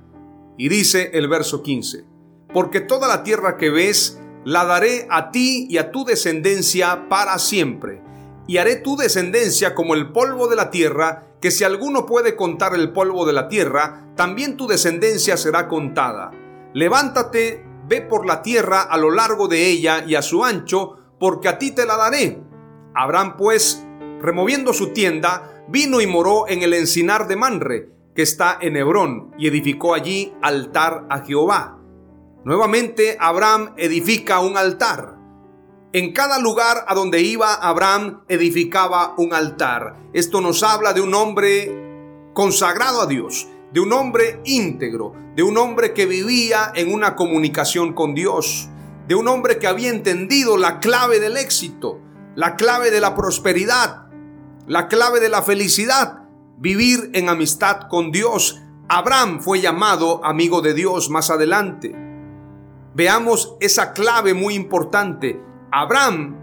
Y 0.59 0.69
dice 0.69 1.12
el 1.14 1.28
verso 1.28 1.62
15 1.62 2.16
porque 2.57 2.81
toda 2.81 3.07
la 3.07 3.23
tierra 3.23 3.59
que 3.59 3.69
ves 3.69 4.19
la 4.45 4.64
daré 4.64 5.07
a 5.11 5.31
ti 5.31 5.66
y 5.69 5.76
a 5.76 5.90
tu 5.90 6.07
descendencia 6.07 7.07
para 7.09 7.38
siempre. 7.38 8.00
Y 8.47 8.59
haré 8.59 8.76
tu 8.76 8.97
descendencia 8.97 9.75
como 9.75 9.95
el 9.95 10.12
polvo 10.12 10.49
de 10.49 10.57
la 10.57 10.71
tierra, 10.71 11.26
que 11.41 11.50
si 11.50 11.65
alguno 11.65 12.07
puede 12.07 12.37
contar 12.37 12.75
el 12.75 12.93
polvo 12.93 13.26
de 13.26 13.33
la 13.33 13.49
tierra, 13.49 14.12
también 14.17 14.57
tu 14.57 14.67
descendencia 14.67 15.37
será 15.37 15.69
contada. 15.69 16.31
Levántate, 16.73 17.65
ve 17.88 18.03
por 18.03 18.26
la 18.26 18.43
tierra 18.43 18.83
a 18.83 18.97
lo 18.99 19.11
largo 19.11 19.49
de 19.49 19.67
ella 19.67 20.05
y 20.07 20.15
a 20.15 20.23
su 20.23 20.45
ancho, 20.45 20.97
porque 21.19 21.49
a 21.49 21.59
ti 21.59 21.73
te 21.73 21.87
la 21.87 21.97
daré. 21.97 22.41
Abraham 22.95 23.37
pues, 23.37 23.85
removiendo 24.21 24.73
su 24.73 24.93
tienda, 24.93 25.65
vino 25.69 26.00
y 26.00 26.07
moró 26.07 26.49
en 26.49 26.62
el 26.62 26.73
encinar 26.73 27.29
de 27.29 27.37
Manre, 27.37 27.91
que 28.15 28.23
está 28.23 28.59
en 28.61 28.76
Hebrón, 28.76 29.33
y 29.38 29.49
edificó 29.49 29.95
allí 29.95 30.35
altar 30.41 31.07
a 31.11 31.21
Jehová. 31.21 31.79
Nuevamente 32.45 33.17
Abraham 33.21 33.75
edifica 33.76 34.41
un 34.41 34.57
altar. 34.57 35.15
En 35.97 36.12
cada 36.12 36.38
lugar 36.38 36.85
a 36.88 36.95
donde 36.95 37.23
iba 37.23 37.55
Abraham 37.55 38.21
edificaba 38.29 39.15
un 39.17 39.33
altar. 39.33 39.97
Esto 40.12 40.43
nos 40.43 40.62
habla 40.62 40.93
de 40.93 41.00
un 41.00 41.15
hombre 41.15 42.31
consagrado 42.35 43.00
a 43.00 43.07
Dios, 43.07 43.49
de 43.73 43.81
un 43.81 43.95
hombre 43.95 44.43
íntegro, 44.45 45.15
de 45.35 45.43
un 45.43 45.57
hombre 45.57 45.95
que 45.95 46.05
vivía 46.05 46.71
en 46.75 46.93
una 46.93 47.17
comunicación 47.17 47.95
con 47.95 48.15
Dios, 48.15 48.69
de 49.09 49.15
un 49.15 49.26
hombre 49.26 49.59
que 49.59 49.69
había 49.69 49.88
entendido 49.88 50.59
la 50.59 50.81
clave 50.81 51.19
del 51.19 51.38
éxito, 51.38 51.99
la 52.35 52.57
clave 52.57 52.91
de 52.91 53.00
la 53.00 53.15
prosperidad, 53.15 54.09
la 54.67 54.88
clave 54.88 55.19
de 55.19 55.31
la 55.31 55.41
felicidad, 55.41 56.25
vivir 56.59 57.09
en 57.15 57.31
amistad 57.31 57.88
con 57.88 58.12
Dios. 58.12 58.61
Abraham 58.91 59.41
fue 59.41 59.62
llamado 59.62 60.23
amigo 60.26 60.61
de 60.61 60.75
Dios 60.75 61.09
más 61.09 61.31
adelante 61.31 61.97
veamos 62.97 63.57
esa 63.61 63.93
clave 63.93 64.33
muy 64.33 64.55
importante. 64.55 65.38
Abraham 65.70 66.37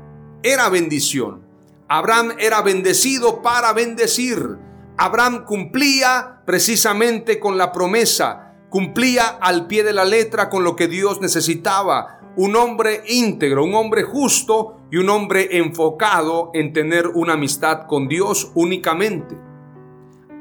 era 0.44 0.70
bendición. 0.70 1.44
Abraham 1.88 2.34
era 2.40 2.62
bendecido 2.62 3.42
para 3.42 3.74
bendecir. 3.74 4.58
Abraham 4.98 5.46
cumplía 5.46 6.42
precisamente 6.46 7.40
con 7.40 7.58
la 7.58 7.72
promesa, 7.72 8.54
cumplía 8.70 9.28
al 9.28 9.68
pie 9.68 9.84
de 9.84 9.94
la 9.94 10.06
letra 10.06 10.50
con 10.50 10.64
lo 10.64 10.76
que 10.76 10.88
Dios 10.88 11.22
necesitaba. 11.22 12.20
Un 12.36 12.56
hombre 12.56 13.04
íntegro, 13.08 13.64
un 13.64 13.76
hombre 13.76 14.04
justo 14.04 14.82
y 14.92 14.98
un 14.98 15.10
hombre 15.10 15.58
enfocado 15.58 16.52
en 16.54 16.74
tener 16.74 17.08
una 17.08 17.34
amistad 17.34 17.86
con 17.88 18.08
Dios 18.08 18.52
únicamente. 18.56 19.38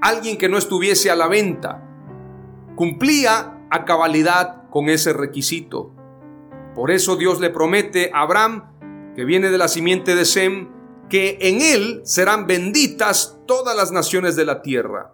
Alguien 0.01 0.39
que 0.39 0.49
no 0.49 0.59
estuviese 0.59 1.11
a 1.11 1.17
la 1.17 1.29
venta. 1.29 1.83
Cumplía 2.75 3.67
a 3.71 3.85
cabalidad 3.85 4.69
con 4.71 4.89
ese 4.89 5.13
requisito. 5.13 5.93
Por 6.75 6.91
eso 6.91 7.17
Dios 7.17 7.41
le 7.41 7.51
promete 7.51 8.11
a 8.15 8.23
Abraham, 8.23 9.13
que 9.15 9.25
viene 9.25 9.51
de 9.51 9.59
la 9.59 9.69
simiente 9.69 10.15
de 10.15 10.25
Sem, 10.25 10.71
que 11.09 11.39
en 11.43 11.61
él 11.61 12.01
serán 12.05 12.47
benditas 12.47 13.39
todas 13.47 13.77
las 13.77 13.93
naciones 13.93 14.37
de 14.37 14.47
la 14.47 14.63
tierra. 14.63 15.13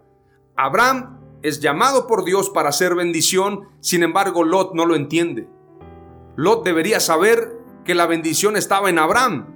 Abraham 0.56 1.18
es 1.42 1.60
llamado 1.60 2.06
por 2.06 2.24
Dios 2.24 2.50
para 2.50 2.72
ser 2.72 2.94
bendición, 2.94 3.68
sin 3.80 4.02
embargo 4.02 4.44
Lot 4.44 4.74
no 4.74 4.86
lo 4.86 4.94
entiende. 4.94 5.48
Lot 6.36 6.64
debería 6.64 7.00
saber 7.00 7.58
que 7.84 7.96
la 7.96 8.06
bendición 8.06 8.56
estaba 8.56 8.90
en 8.90 8.98
Abraham. 8.98 9.54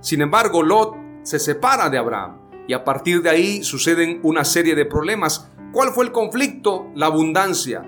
Sin 0.00 0.20
embargo, 0.20 0.62
Lot 0.62 0.94
se 1.22 1.38
separa 1.38 1.88
de 1.88 1.98
Abraham 1.98 2.38
y 2.66 2.74
a 2.74 2.84
partir 2.84 3.22
de 3.22 3.30
ahí 3.30 3.62
suceden 3.62 4.20
una 4.22 4.44
serie 4.44 4.74
de 4.74 4.84
problemas. 4.84 5.50
¿Cuál 5.72 5.90
fue 5.90 6.04
el 6.04 6.12
conflicto? 6.12 6.88
La 6.94 7.06
abundancia. 7.06 7.82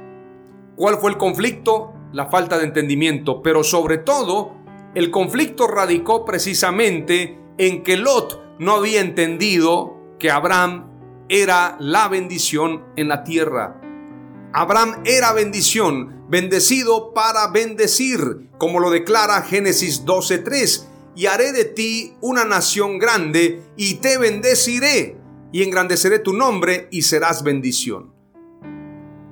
¿Cuál 0.76 0.96
fue 0.96 1.10
el 1.10 1.18
conflicto? 1.18 1.92
La 2.12 2.26
falta 2.26 2.58
de 2.58 2.64
entendimiento, 2.64 3.42
pero 3.42 3.62
sobre 3.62 3.98
todo 3.98 4.56
el 4.94 5.10
conflicto 5.10 5.66
radicó 5.66 6.24
precisamente 6.24 7.38
en 7.58 7.82
que 7.82 7.96
Lot 7.96 8.58
no 8.58 8.72
había 8.72 9.00
entendido 9.00 9.96
que 10.18 10.30
Abraham 10.30 10.90
era 11.28 11.76
la 11.78 12.08
bendición 12.08 12.84
en 12.96 13.08
la 13.08 13.22
tierra. 13.22 13.80
Abraham 14.52 15.02
era 15.04 15.32
bendición, 15.32 16.24
bendecido 16.28 17.14
para 17.14 17.50
bendecir, 17.52 18.50
como 18.58 18.80
lo 18.80 18.90
declara 18.90 19.42
Génesis 19.42 20.04
12:3, 20.04 20.88
y 21.14 21.26
haré 21.26 21.52
de 21.52 21.64
ti 21.64 22.14
una 22.20 22.44
nación 22.44 22.98
grande 22.98 23.62
y 23.76 23.94
te 23.94 24.18
bendeciré 24.18 25.16
y 25.52 25.62
engrandeceré 25.62 26.18
tu 26.18 26.32
nombre 26.32 26.88
y 26.90 27.02
serás 27.02 27.42
bendición. 27.42 28.19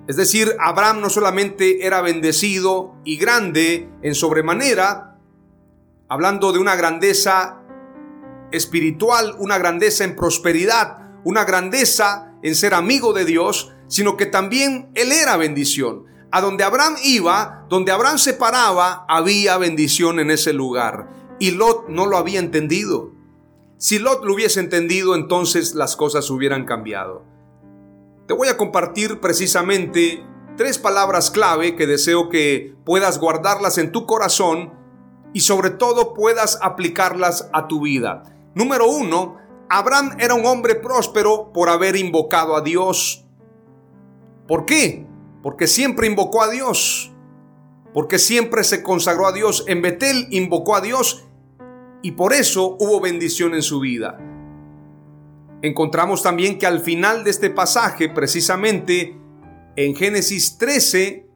Es 0.09 0.17
decir, 0.17 0.57
Abraham 0.59 1.03
no 1.03 1.11
solamente 1.11 1.87
era 1.87 2.01
bendecido 2.01 2.95
y 3.05 3.19
grande 3.19 3.91
en 4.01 4.15
sobremanera, 4.15 5.19
hablando 6.09 6.51
de 6.51 6.59
una 6.59 6.77
grandeza 6.77 7.61
espiritual, 8.51 9.37
una 9.39 9.59
grandeza 9.59 10.05
en 10.05 10.17
prosperidad, 10.17 11.21
una 11.25 11.45
grandeza 11.45 12.33
en 12.43 12.55
ser 12.55 12.73
amigo 12.73 13.13
de 13.13 13.27
Dios, 13.27 13.75
sino 13.87 14.17
que 14.17 14.25
también 14.25 14.91
él 14.95 15.13
era 15.13 15.37
bendición. 15.37 16.07
A 16.31 16.41
donde 16.41 16.65
Abraham 16.65 16.97
iba, 17.05 17.67
donde 17.69 17.93
Abraham 17.93 18.17
se 18.17 18.33
paraba, 18.33 19.05
había 19.11 19.59
bendición 19.59 20.21
en 20.21 20.31
ese 20.31 20.55
lugar. 20.55 21.11
Y 21.39 21.51
Lot 21.51 21.91
no 21.91 22.07
lo 22.07 22.17
había 22.17 22.41
entendido. 22.41 23.13
Si 23.77 23.99
Lot 23.99 24.25
lo 24.25 24.33
hubiese 24.33 24.61
entendido, 24.61 25.15
entonces 25.15 25.75
las 25.75 25.97
cosas 25.97 26.31
hubieran 26.31 26.65
cambiado. 26.65 27.25
Te 28.29 28.35
voy 28.35 28.49
a 28.49 28.59
compartir 28.59 29.21
precisamente 29.21 30.23
tres 30.59 30.77
palabras 30.77 31.31
clave 31.31 31.75
que 31.77 31.87
deseo 31.87 32.29
que 32.29 32.77
puedas 32.85 33.19
guardarlas 33.19 33.79
en 33.79 33.91
tu 33.91 34.05
corazón 34.05 34.75
y 35.33 35.41
sobre 35.41 35.71
todo 35.71 36.13
puedas 36.13 36.59
aplicarlas 36.61 37.49
a 37.55 37.69
tu 37.69 37.81
vida. 37.81 38.25
Número 38.55 38.87
uno, 38.87 39.39
Abraham 39.71 40.19
era 40.19 40.35
un 40.35 40.45
hombre 40.45 40.75
próspero 40.75 41.55
por 41.55 41.71
haber 41.71 41.97
invocado 41.97 42.55
a 42.55 42.61
Dios. 42.61 43.25
¿Por 44.47 44.67
qué? 44.67 45.07
Porque 45.43 45.67
siempre 45.67 46.07
invocó 46.07 46.43
a 46.43 46.51
Dios. 46.51 47.15
porque 47.95 48.19
siempre 48.19 48.63
se 48.63 48.83
consagró 48.83 49.27
a 49.27 49.33
Dios. 49.33 49.65
En 49.67 49.81
Betel 49.81 50.27
invocó 50.31 50.77
a 50.77 50.83
Dios 50.83 51.27
y 52.03 52.13
por 52.13 52.35
eso 52.35 52.77
hubo 52.79 53.01
bendición 53.01 53.55
en 53.55 53.63
su 53.63 53.81
vida. 53.81 54.19
Encontramos 55.63 56.23
también 56.23 56.59
que 56.59 56.67
al 56.67 56.81
final 56.81 57.25
de 57.25 57.31
este 57.31 57.51
pasaje, 57.51 58.09
precisamente 58.09 59.19
en 59.77 59.97
Génesis 59.97 60.59
13 60.59 61.27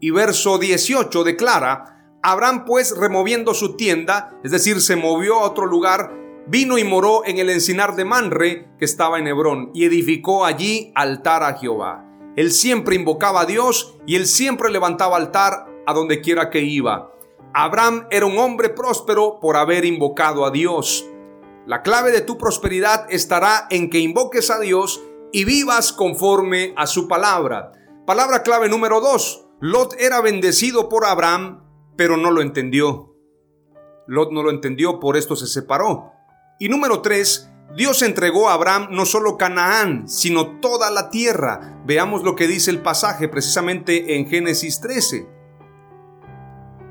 y 0.00 0.10
verso 0.10 0.58
18, 0.58 1.24
declara, 1.24 2.18
Abraham 2.22 2.64
pues 2.66 2.96
removiendo 2.96 3.54
su 3.54 3.76
tienda, 3.76 4.38
es 4.44 4.50
decir, 4.50 4.80
se 4.80 4.96
movió 4.96 5.40
a 5.40 5.44
otro 5.44 5.66
lugar, 5.66 6.12
vino 6.46 6.78
y 6.78 6.84
moró 6.84 7.22
en 7.24 7.38
el 7.38 7.50
encinar 7.50 7.96
de 7.96 8.04
Manre 8.04 8.68
que 8.78 8.84
estaba 8.84 9.18
en 9.18 9.26
Hebrón 9.26 9.70
y 9.74 9.84
edificó 9.84 10.44
allí 10.44 10.92
altar 10.94 11.42
a 11.42 11.58
Jehová. 11.58 12.06
Él 12.36 12.52
siempre 12.52 12.96
invocaba 12.96 13.42
a 13.42 13.46
Dios 13.46 13.98
y 14.06 14.16
él 14.16 14.26
siempre 14.26 14.70
levantaba 14.70 15.16
altar 15.16 15.66
a 15.86 15.92
donde 15.92 16.20
quiera 16.20 16.48
que 16.48 16.60
iba. 16.60 17.12
Abraham 17.52 18.06
era 18.10 18.26
un 18.26 18.38
hombre 18.38 18.68
próspero 18.68 19.38
por 19.40 19.56
haber 19.56 19.84
invocado 19.84 20.44
a 20.44 20.50
Dios. 20.50 21.09
La 21.70 21.82
clave 21.82 22.10
de 22.10 22.20
tu 22.20 22.36
prosperidad 22.36 23.06
estará 23.10 23.68
en 23.70 23.90
que 23.90 24.00
invoques 24.00 24.50
a 24.50 24.58
Dios 24.58 25.04
y 25.30 25.44
vivas 25.44 25.92
conforme 25.92 26.74
a 26.76 26.88
su 26.88 27.06
palabra. 27.06 27.70
Palabra 28.08 28.42
clave 28.42 28.68
número 28.68 29.00
dos. 29.00 29.46
Lot 29.60 29.94
era 30.00 30.20
bendecido 30.20 30.88
por 30.88 31.04
Abraham, 31.04 31.62
pero 31.96 32.16
no 32.16 32.32
lo 32.32 32.42
entendió. 32.42 33.14
Lot 34.08 34.32
no 34.32 34.42
lo 34.42 34.50
entendió, 34.50 34.98
por 34.98 35.16
esto 35.16 35.36
se 35.36 35.46
separó. 35.46 36.10
Y 36.58 36.68
número 36.68 37.02
tres, 37.02 37.48
Dios 37.76 38.02
entregó 38.02 38.48
a 38.48 38.54
Abraham 38.54 38.88
no 38.90 39.06
solo 39.06 39.36
Canaán, 39.36 40.08
sino 40.08 40.58
toda 40.58 40.90
la 40.90 41.08
tierra. 41.08 41.80
Veamos 41.86 42.24
lo 42.24 42.34
que 42.34 42.48
dice 42.48 42.72
el 42.72 42.82
pasaje 42.82 43.28
precisamente 43.28 44.16
en 44.16 44.28
Génesis 44.28 44.80
13. 44.80 45.28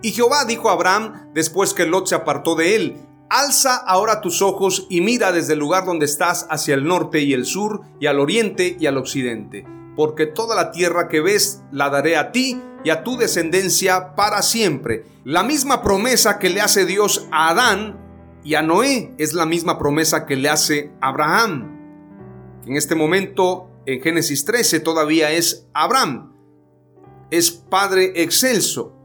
Y 0.03 0.11
Jehová 0.11 0.45
dijo 0.45 0.69
a 0.69 0.73
Abraham, 0.73 1.31
después 1.33 1.73
que 1.73 1.85
Lot 1.85 2.07
se 2.07 2.15
apartó 2.15 2.55
de 2.55 2.77
él, 2.77 3.08
Alza 3.29 3.75
ahora 3.75 4.21
tus 4.21 4.41
ojos 4.41 4.87
y 4.89 5.01
mira 5.01 5.31
desde 5.31 5.53
el 5.53 5.59
lugar 5.59 5.85
donde 5.85 6.05
estás 6.05 6.47
hacia 6.49 6.73
el 6.73 6.85
norte 6.85 7.19
y 7.19 7.33
el 7.33 7.45
sur 7.45 7.81
y 7.99 8.07
al 8.07 8.19
oriente 8.19 8.75
y 8.79 8.87
al 8.87 8.97
occidente, 8.97 9.67
porque 9.95 10.25
toda 10.25 10.55
la 10.55 10.71
tierra 10.71 11.07
que 11.07 11.21
ves 11.21 11.61
la 11.71 11.91
daré 11.91 12.17
a 12.17 12.31
ti 12.31 12.59
y 12.83 12.89
a 12.89 13.03
tu 13.03 13.17
descendencia 13.17 14.15
para 14.15 14.41
siempre. 14.41 15.05
La 15.25 15.43
misma 15.43 15.83
promesa 15.83 16.39
que 16.39 16.49
le 16.49 16.59
hace 16.59 16.87
Dios 16.87 17.27
a 17.31 17.49
Adán 17.49 17.99
y 18.43 18.55
a 18.55 18.63
Noé 18.63 19.13
es 19.19 19.35
la 19.35 19.45
misma 19.45 19.77
promesa 19.77 20.25
que 20.25 20.35
le 20.35 20.49
hace 20.49 20.91
Abraham. 20.99 22.63
En 22.65 22.77
este 22.77 22.95
momento, 22.95 23.69
en 23.85 24.01
Génesis 24.01 24.43
13, 24.43 24.79
todavía 24.79 25.29
es 25.29 25.67
Abraham. 25.75 26.33
Es 27.29 27.51
Padre 27.51 28.23
excelso. 28.23 28.95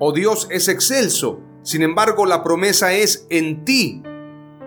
O 0.00 0.12
Dios 0.12 0.48
es 0.50 0.66
excelso 0.66 1.51
sin 1.62 1.82
embargo, 1.82 2.26
la 2.26 2.42
promesa 2.42 2.92
es 2.92 3.26
en 3.30 3.64
ti. 3.64 4.02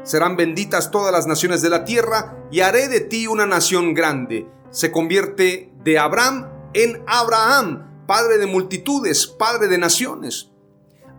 Serán 0.03 0.37
benditas 0.37 0.91
todas 0.91 1.11
las 1.11 1.27
naciones 1.27 1.61
de 1.61 1.69
la 1.69 1.83
tierra 1.83 2.37
y 2.51 2.61
haré 2.61 2.87
de 2.87 3.01
ti 3.01 3.27
una 3.27 3.45
nación 3.45 3.93
grande. 3.93 4.47
Se 4.69 4.91
convierte 4.91 5.73
de 5.83 5.99
Abraham 5.99 6.49
en 6.73 7.03
Abraham, 7.07 8.05
padre 8.05 8.37
de 8.37 8.45
multitudes, 8.45 9.27
padre 9.27 9.67
de 9.67 9.77
naciones. 9.77 10.51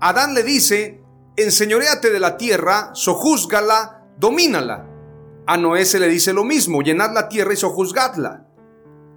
Adán 0.00 0.35
le 0.35 0.42
dice, 0.42 1.00
enseñoreate 1.37 2.11
de 2.11 2.21
la 2.21 2.37
tierra, 2.37 2.90
sojúzgala, 2.95 4.04
domínala. 4.18 4.87
A 5.47 5.56
Noé 5.56 5.85
se 5.85 5.99
le 5.99 6.09
dice 6.09 6.33
lo 6.33 6.45
mismo, 6.45 6.83
llenad 6.83 7.12
la 7.12 7.28
tierra 7.28 7.52
y 7.52 7.56
sojuzgadla. 7.56 8.47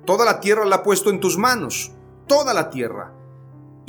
Toda 0.05 0.25
la 0.25 0.39
tierra 0.39 0.65
la 0.65 0.77
ha 0.77 0.83
puesto 0.83 1.09
en 1.09 1.19
tus 1.19 1.37
manos, 1.37 1.91
toda 2.27 2.53
la 2.53 2.69
tierra. 2.69 3.13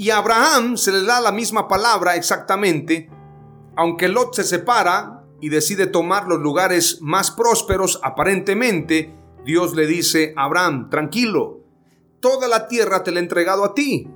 Y 0.01 0.09
a 0.09 0.17
Abraham 0.17 0.79
se 0.79 0.93
le 0.93 1.03
da 1.03 1.21
la 1.21 1.31
misma 1.31 1.69
palabra 1.69 2.17
exactamente, 2.17 3.11
aunque 3.77 4.09
Lot 4.09 4.35
se 4.35 4.45
separa 4.45 5.27
y 5.43 5.51
decide 5.51 5.87
tomar 5.87 6.27
los 6.27 6.41
lugares 6.41 7.03
más 7.03 7.31
prósperos 7.31 8.01
aparentemente, 8.03 9.15
Dios 9.45 9.75
le 9.75 9.87
dice 9.87 10.33
a 10.39 10.45
Abraham, 10.45 10.89
tranquilo, 10.89 11.61
toda 12.19 12.49
la 12.49 12.67
tierra 12.67 13.03
te 13.03 13.11
la 13.11 13.21
he 13.21 13.23
entregado 13.23 13.63
a 13.63 13.75
ti. 13.75 14.09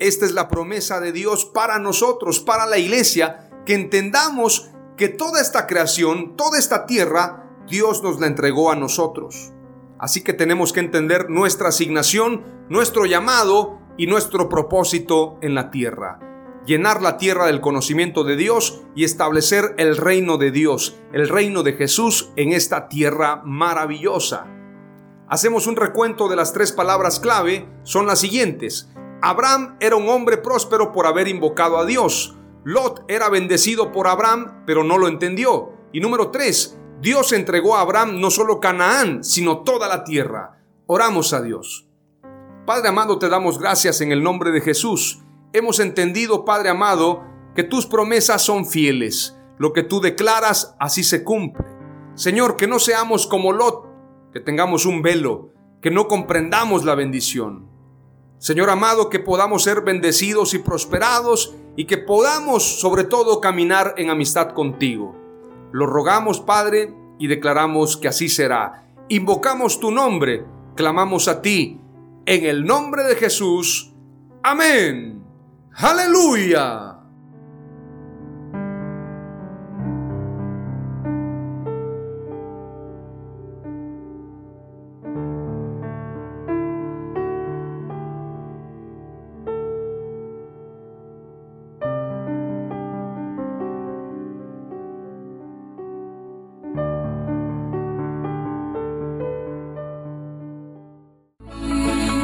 Esta 0.00 0.26
es 0.26 0.32
la 0.32 0.48
promesa 0.48 0.98
de 0.98 1.12
Dios 1.12 1.44
para 1.44 1.78
nosotros, 1.78 2.40
para 2.40 2.66
la 2.66 2.78
iglesia, 2.78 3.50
que 3.64 3.74
entendamos 3.74 4.68
que 4.96 5.08
toda 5.08 5.40
esta 5.40 5.68
creación, 5.68 6.34
toda 6.34 6.58
esta 6.58 6.86
tierra, 6.86 7.48
Dios 7.68 8.02
nos 8.02 8.18
la 8.18 8.26
entregó 8.26 8.72
a 8.72 8.74
nosotros. 8.74 9.52
Así 10.00 10.24
que 10.24 10.32
tenemos 10.32 10.72
que 10.72 10.80
entender 10.80 11.30
nuestra 11.30 11.68
asignación, 11.68 12.44
nuestro 12.68 13.06
llamado 13.06 13.78
y 14.00 14.06
nuestro 14.06 14.48
propósito 14.48 15.36
en 15.42 15.54
la 15.54 15.70
tierra. 15.70 16.18
Llenar 16.64 17.02
la 17.02 17.18
tierra 17.18 17.48
del 17.48 17.60
conocimiento 17.60 18.24
de 18.24 18.34
Dios 18.34 18.80
y 18.94 19.04
establecer 19.04 19.74
el 19.76 19.98
reino 19.98 20.38
de 20.38 20.50
Dios, 20.50 20.96
el 21.12 21.28
reino 21.28 21.62
de 21.62 21.74
Jesús 21.74 22.30
en 22.36 22.52
esta 22.52 22.88
tierra 22.88 23.42
maravillosa. 23.44 24.46
Hacemos 25.28 25.66
un 25.66 25.76
recuento 25.76 26.30
de 26.30 26.36
las 26.36 26.54
tres 26.54 26.72
palabras 26.72 27.20
clave, 27.20 27.68
son 27.82 28.06
las 28.06 28.20
siguientes. 28.20 28.90
Abraham 29.20 29.76
era 29.80 29.96
un 29.96 30.08
hombre 30.08 30.38
próspero 30.38 30.92
por 30.92 31.06
haber 31.06 31.28
invocado 31.28 31.76
a 31.76 31.84
Dios. 31.84 32.38
Lot 32.64 33.04
era 33.06 33.28
bendecido 33.28 33.92
por 33.92 34.08
Abraham, 34.08 34.62
pero 34.64 34.82
no 34.82 34.96
lo 34.96 35.08
entendió. 35.08 35.74
Y 35.92 36.00
número 36.00 36.30
tres, 36.30 36.78
Dios 37.02 37.32
entregó 37.32 37.76
a 37.76 37.82
Abraham 37.82 38.18
no 38.18 38.30
solo 38.30 38.60
Canaán, 38.60 39.22
sino 39.24 39.58
toda 39.58 39.88
la 39.88 40.04
tierra. 40.04 40.62
Oramos 40.86 41.34
a 41.34 41.42
Dios. 41.42 41.89
Padre 42.70 42.90
amado, 42.90 43.18
te 43.18 43.28
damos 43.28 43.58
gracias 43.58 44.00
en 44.00 44.12
el 44.12 44.22
nombre 44.22 44.52
de 44.52 44.60
Jesús. 44.60 45.24
Hemos 45.52 45.80
entendido, 45.80 46.44
Padre 46.44 46.68
amado, 46.68 47.24
que 47.56 47.64
tus 47.64 47.84
promesas 47.84 48.42
son 48.42 48.64
fieles. 48.64 49.36
Lo 49.58 49.72
que 49.72 49.82
tú 49.82 50.00
declaras, 50.00 50.76
así 50.78 51.02
se 51.02 51.24
cumple. 51.24 51.66
Señor, 52.14 52.54
que 52.54 52.68
no 52.68 52.78
seamos 52.78 53.26
como 53.26 53.50
Lot, 53.52 53.88
que 54.32 54.38
tengamos 54.38 54.86
un 54.86 55.02
velo, 55.02 55.48
que 55.82 55.90
no 55.90 56.06
comprendamos 56.06 56.84
la 56.84 56.94
bendición. 56.94 57.68
Señor 58.38 58.70
amado, 58.70 59.10
que 59.10 59.18
podamos 59.18 59.64
ser 59.64 59.80
bendecidos 59.80 60.54
y 60.54 60.60
prosperados 60.60 61.56
y 61.74 61.86
que 61.86 61.98
podamos 61.98 62.78
sobre 62.78 63.02
todo 63.02 63.40
caminar 63.40 63.94
en 63.96 64.10
amistad 64.10 64.52
contigo. 64.52 65.16
Lo 65.72 65.86
rogamos, 65.86 66.38
Padre, 66.38 66.94
y 67.18 67.26
declaramos 67.26 67.96
que 67.96 68.06
así 68.06 68.28
será. 68.28 68.86
Invocamos 69.08 69.80
tu 69.80 69.90
nombre, 69.90 70.44
clamamos 70.76 71.26
a 71.26 71.42
ti 71.42 71.79
en 72.30 72.46
el 72.46 72.64
nombre 72.64 73.02
de 73.02 73.16
Jesús. 73.16 73.92
Amén. 74.44 75.24
Aleluya. 75.74 76.89